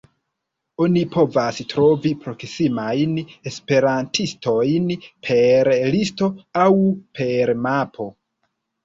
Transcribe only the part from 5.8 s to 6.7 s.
listo aŭ